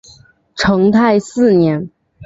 [0.55, 1.87] 成泰四年。